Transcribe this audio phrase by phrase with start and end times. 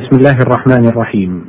[0.00, 1.44] بسم الله الرحمن الرحيم.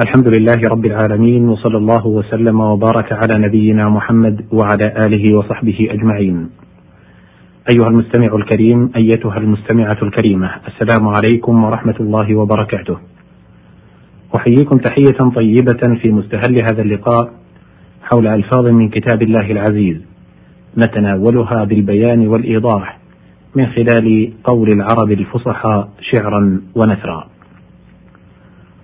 [0.00, 6.50] الحمد لله رب العالمين وصلى الله وسلم وبارك على نبينا محمد وعلى آله وصحبه أجمعين.
[7.72, 12.96] أيها المستمع الكريم أيتها المستمعة الكريمة السلام عليكم ورحمة الله وبركاته.
[14.36, 17.32] أحييكم تحية طيبة في مستهل هذا اللقاء
[18.02, 19.96] حول ألفاظ من كتاب الله العزيز
[20.78, 23.01] نتناولها بالبيان والإيضاح
[23.56, 27.26] من خلال قول العرب الفصحى شعرا ونثرا.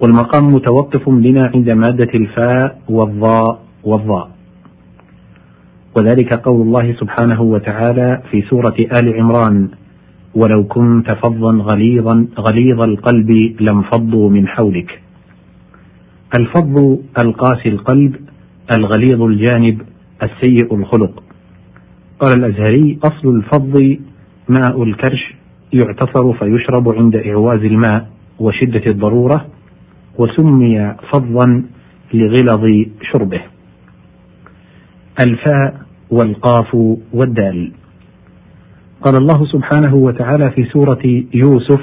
[0.00, 4.30] والمقام متوقف بنا عند مادة الفاء والضاء والضاء.
[5.96, 9.68] وذلك قول الله سبحانه وتعالى في سورة آل عمران
[10.34, 15.00] ولو كنت فظا غليظا غليظ القلب لانفضوا من حولك.
[16.40, 18.16] الفظ القاسي القلب
[18.78, 19.82] الغليظ الجانب
[20.22, 21.22] السيء الخلق.
[22.20, 23.96] قال الأزهري أصل الفظ
[24.48, 25.34] ماء الكرش
[25.72, 28.08] يعتصر فيشرب عند إعواز الماء
[28.38, 29.46] وشدة الضرورة
[30.18, 31.62] وسمي فظا
[32.14, 33.40] لغلظ شربه.
[35.20, 36.74] الفاء والقاف
[37.12, 37.72] والدال.
[39.02, 41.80] قال الله سبحانه وتعالى في سورة يوسف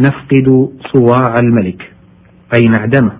[0.00, 1.92] نفقد صواع الملك
[2.54, 3.12] أي نعدمه.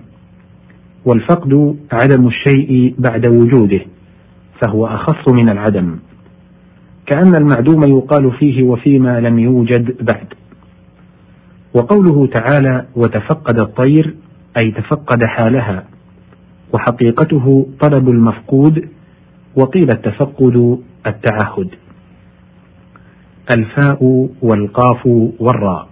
[1.04, 3.80] والفقد عدم الشيء بعد وجوده
[4.60, 5.98] فهو أخص من العدم.
[7.12, 10.26] كأن المعدوم يقال فيه وفيما لم يوجد بعد.
[11.74, 14.14] وقوله تعالى وتفقد الطير
[14.58, 15.84] أي تفقد حالها.
[16.72, 18.88] وحقيقته طلب المفقود
[19.56, 21.68] وقيل التفقد التعهد.
[23.56, 25.06] الفاء والقاف
[25.40, 25.88] والراء.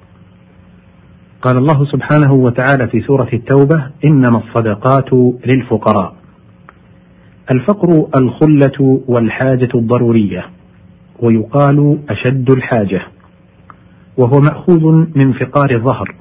[1.42, 5.12] قال الله سبحانه وتعالى في سورة التوبة إنما الصدقات
[5.46, 6.14] للفقراء.
[7.50, 10.59] الفقر الخلة والحاجة الضرورية.
[11.22, 13.02] ويقال أشد الحاجة
[14.16, 16.14] وهو مأخوذ من فقار الظهر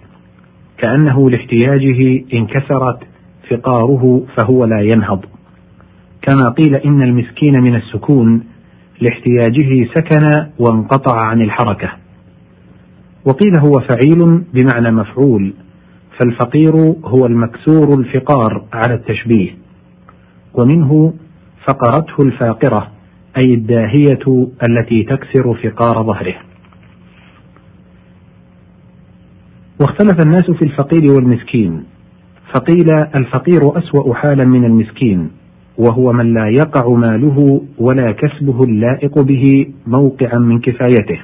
[0.78, 3.00] كأنه لاحتياجه انكسرت
[3.50, 5.26] فقاره فهو لا ينهض.
[6.22, 8.44] كما قيل إن المسكين من السكون
[9.02, 11.92] لاحتياجه سكن وانقطع عن الحركة.
[13.26, 15.54] وقيل هو فعيل بمعنى مفعول
[16.18, 19.52] فالفقير هو المكسور الفقار على التشبيه
[20.54, 21.14] ومنه
[21.66, 22.99] فقرته الفاقرة.
[23.38, 26.36] أي الداهية التي تكسر فقار ظهره.
[29.82, 31.84] واختلف الناس في الفقير والمسكين
[32.54, 35.30] فقيل الفقير أسوأ حالا من المسكين
[35.78, 41.20] وهو من لا يقع ماله ولا كسبه اللائق به موقعا من كفايته.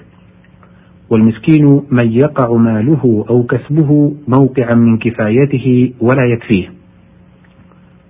[1.10, 6.72] والمسكين من يقع ماله أو كسبه موقعا من كفايته ولا يكفيه.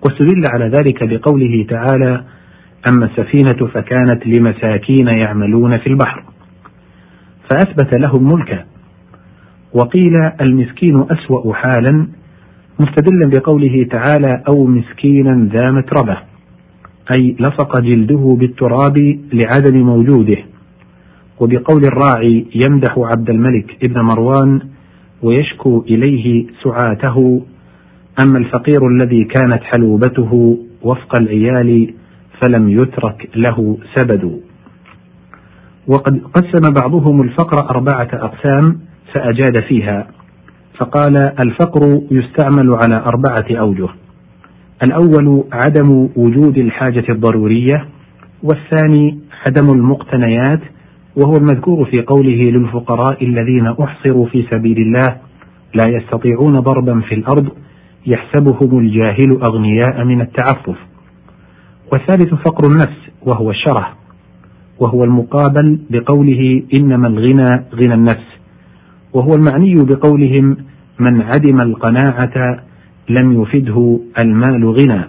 [0.04, 2.24] واستدل على ذلك بقوله تعالى
[2.88, 6.22] أما السفينة فكانت لمساكين يعملون في البحر.
[7.50, 8.64] فأثبت لهم ملكا.
[9.74, 12.06] وقيل المسكين أسوأ حالا
[12.80, 16.16] مستدلا بقوله تعالى أو مسكينا ذا متربة.
[17.10, 20.38] أي لصق جلده بالتراب لعدم موجوده.
[21.40, 24.60] وبقول الراعي يمدح عبد الملك ابن مروان
[25.22, 27.42] ويشكو إليه سعاته.
[28.22, 31.94] أما الفقير الذي كانت حلوبته وفق العيال
[32.42, 34.40] فلم يترك له سبد.
[35.86, 38.80] وقد قسم بعضهم الفقر أربعة أقسام
[39.12, 40.06] فأجاد فيها.
[40.78, 43.88] فقال الفقر يستعمل على أربعة أوجه.
[44.82, 47.88] الأول عدم وجود الحاجة الضرورية
[48.42, 50.60] والثاني عدم المقتنيات
[51.16, 55.16] وهو المذكور في قوله للفقراء الذين أحصروا في سبيل الله
[55.74, 57.48] لا يستطيعون ضربا في الأرض
[58.06, 60.76] يحسبهم الجاهل أغنياء من التعفف
[61.92, 63.88] والثالث فقر النفس وهو الشره
[64.80, 68.26] وهو المقابل بقوله إنما الغنى غنى النفس
[69.12, 70.56] وهو المعني بقولهم
[70.98, 72.60] من عدم القناعة
[73.08, 75.04] لم يفده المال غنى.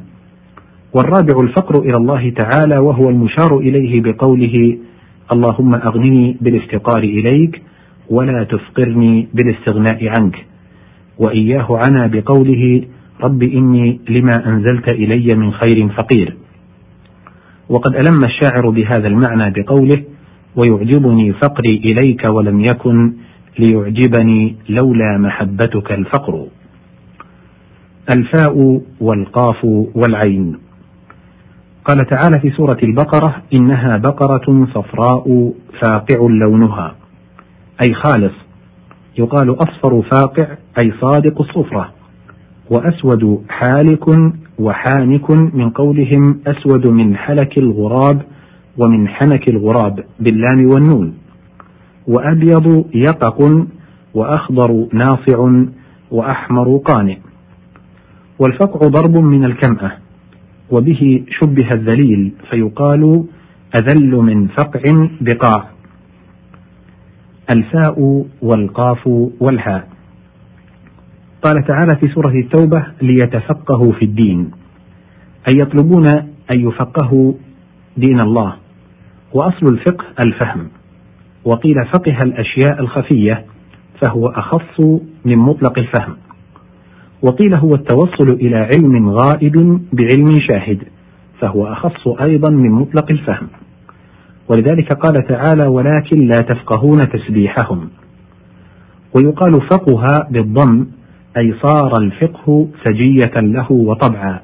[0.94, 4.78] والرابع الفقر إلى الله تعالى وهو المشار إليه بقوله
[5.32, 7.62] اللهم أغنني بالافتقار إليك
[8.10, 10.46] ولا تفقرني بالاستغناء عنك
[11.18, 12.84] وإياه عنا بقوله
[13.24, 16.36] رب إني لما أنزلت إلي من خير فقير.
[17.70, 20.04] وقد ألم الشاعر بهذا المعنى بقوله
[20.56, 23.14] ويعجبني فقري إليك ولم يكن
[23.60, 26.48] ليعجبني لولا محبتك الفقر
[28.12, 29.66] الفاء والقاف
[29.96, 30.58] والعين.
[31.86, 36.96] قال تعالى في سورة البقرة إنها بقرة صفراء فاقع لونها
[37.88, 38.34] أي خالص.
[39.18, 40.48] يقال أصفر فاقع
[40.80, 41.90] أي صادق الصفرة.
[42.70, 44.06] وأسود حالك
[44.60, 48.22] وحانك من قولهم أسود من حلك الغراب
[48.78, 51.18] ومن حنك الغراب باللام والنون.
[52.08, 53.68] وأبيض يقق
[54.14, 55.52] وأخضر ناصع
[56.12, 57.18] وأحمر قانئ
[58.40, 59.92] والفقع ضرب من الكمأة
[60.72, 63.24] وبه شبه الذليل فيقال
[63.76, 64.82] أذل من فقع
[65.22, 65.68] بقاع.
[67.56, 69.08] الفاء والقاف
[69.40, 69.97] والهاء.
[71.42, 74.52] قال تعالى في سورة التوبة ليتفقهوا في الدين
[75.48, 76.08] أي يطلبون
[76.52, 77.34] أن يفقهوا
[77.98, 78.54] دين الله.
[79.34, 80.68] وأصل الفقه الفهم.
[81.46, 83.46] وقيل فقه الأشياء الخفية
[84.02, 84.80] فهو أخص
[85.26, 86.16] من مطلق الفهم.
[87.22, 90.84] وقيل هو التوصل إلى علم غائب بعلم شاهد
[91.40, 93.48] فهو أخص أيضا من مطلق الفهم.
[94.50, 97.90] ولذلك قال تعالى ولكن لا تفقهون تسبيحهم
[99.14, 100.86] ويقال فقه بالضم
[101.38, 104.40] أي صار الفقه سجية له وطبعا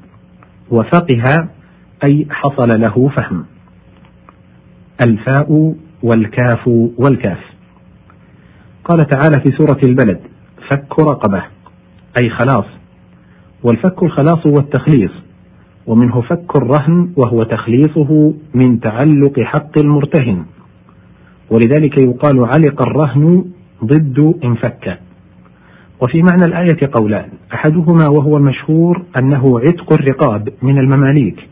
[0.72, 1.50] وفقه
[2.04, 3.46] أي حصل له فهم.
[5.02, 7.40] الفاء والكاف والكاف.
[8.86, 10.20] قال تعالى في سورة البلد
[10.70, 11.44] فك رقبة
[12.22, 12.66] أي خلاص.
[13.64, 15.12] والفك الخلاص والتخليص
[15.88, 20.46] ومنه فك الرهن وهو تخليصه من تعلق حق المرتهن.
[21.50, 23.46] ولذلك يقال علق الرهن
[23.86, 25.00] ضد انفك
[26.04, 31.50] وفي معنى الآية قولان أحدهما وهو المشهور أنه عتق الرقاب من المماليك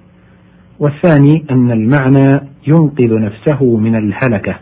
[0.79, 2.31] والثاني أن المعنى
[2.67, 4.55] ينقذ نفسه من الهلكة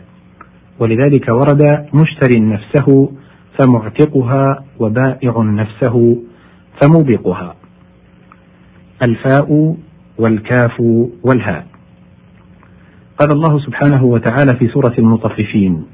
[0.78, 3.12] ولذلك ورد مشتري نفسه
[3.58, 6.16] فمعتقها وبائع نفسه
[6.82, 7.54] فموبقها
[9.02, 9.76] الفاء
[10.18, 10.80] والكاف
[11.22, 11.66] والهاء.
[13.20, 15.84] قال الله سبحانه وتعالى في سورة المطففين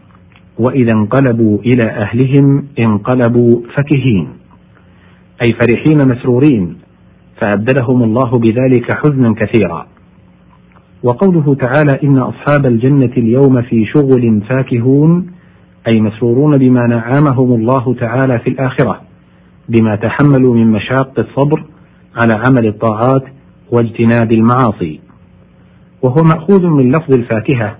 [0.58, 4.28] وإذا انقلبوا إلى أهلهم انقلبوا فكهين.
[5.42, 6.76] أي فرحين مسرورين
[7.40, 9.86] فأبدلهم الله بذلك حزنا كثيرا.
[11.02, 15.26] وقوله تعالى إن أصحاب الجنة اليوم في شغل فاكهون
[15.88, 19.00] أي مسرورون بما نعمهم الله تعالى في الآخرة
[19.68, 21.64] بما تحملوا من مشاق الصبر
[22.16, 23.24] على عمل الطاعات
[23.70, 25.00] واجتناب المعاصي.
[26.02, 27.76] وهو مأخوذ من لفظ الفاكهة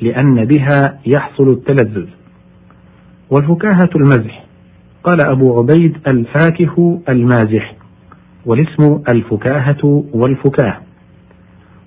[0.00, 2.06] لأن بها يحصل التلذذ.
[3.30, 4.44] والفكاهة المزح.
[5.04, 7.74] قال أبو عبيد الفاكه المازح
[8.46, 10.80] والاسم الفكاهة والفكاه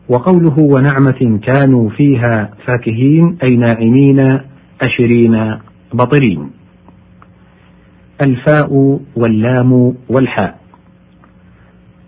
[0.09, 4.39] وقوله ونعمة كانوا فيها فاكهين أي ناعمين
[4.81, 5.57] أشرين
[5.93, 6.51] بطرين.
[8.21, 10.59] الفاء واللام والحاء.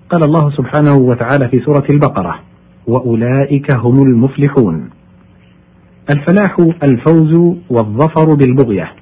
[0.10, 2.40] قال الله سبحانه وتعالى في سورة البقرة
[2.88, 4.90] وأولئك هم المفلحون.
[6.16, 9.01] الفلاح الفوز والظفر بالبغية.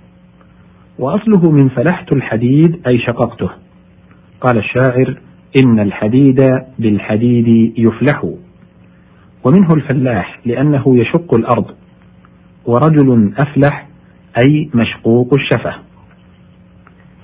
[1.00, 3.50] وأصله من فلحت الحديد أي شققته.
[4.42, 5.18] قال الشاعر
[5.64, 6.42] إن الحديد
[6.80, 8.24] بالحديد يفلح.
[9.44, 11.66] ومنه الفلاح لأنه يشق الأرض.
[12.66, 13.88] ورجل أفلح
[14.46, 15.76] أي مشقوق الشفة.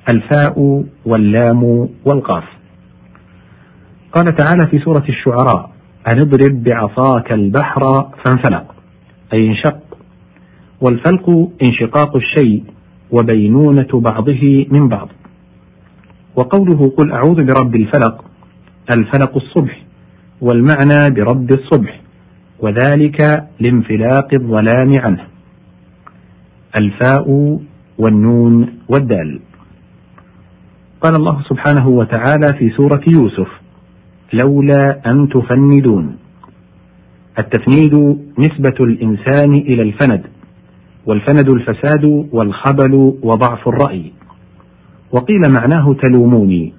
[0.09, 2.43] الفاء واللام والقاف.
[4.13, 5.69] قال تعالى في سورة الشعراء
[6.07, 7.89] أن اضرب بعصاك البحر
[8.25, 8.75] فانفلق.
[9.33, 9.97] أي انشق.
[10.81, 12.74] والفلق انشقاق الشيء.
[13.11, 15.09] وبينونة بعضه من بعض.
[16.35, 18.25] وقوله قل أعوذ برب الفلق
[18.91, 19.83] الفلق الصبح
[20.41, 22.01] والمعنى برب الصبح
[22.59, 25.23] وذلك لانفلاق الظلام عنه.
[26.75, 27.59] الفاء
[27.97, 29.39] والنون والدال.
[31.01, 33.47] قال الله سبحانه وتعالى في سورة يوسف
[34.33, 36.17] لولا أن تفندون.
[37.39, 37.93] التفنيد
[38.39, 40.23] نسبة الإنسان إلى الفند.
[41.07, 44.11] والفند الفساد والخبل وضعف الرأي.
[45.11, 46.73] وقيل معناه تلوموني.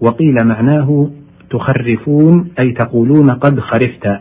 [0.00, 1.10] وقيل معناه
[1.50, 4.20] تخرفون أي تقولون قد خرفت.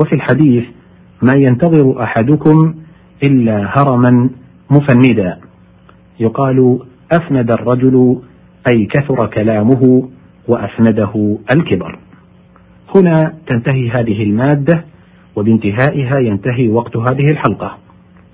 [0.00, 0.64] وفي الحديث
[1.22, 2.74] ما ينتظر أحدكم
[3.22, 4.30] إلا هرما
[4.70, 5.38] مفندا.
[6.20, 6.78] يقال
[7.12, 8.18] أفند الرجل
[8.72, 10.08] أي كثر كلامه
[10.48, 11.98] وأفنده الكبر.
[12.96, 14.84] هنا تنتهي هذه المادة
[15.36, 17.85] وبانتهائها ينتهي وقت هذه الحلقة.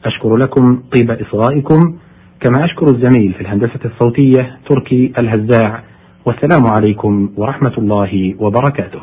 [0.05, 1.99] أشكر لكم طيب إصغائكم.
[2.41, 5.83] كما أشكر الزميل في الهندسة الصوتية تركي الهزاع
[6.25, 9.01] والسلام عليكم ورحمة الله وبركاته.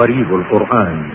[0.00, 1.12] غريب القرآن.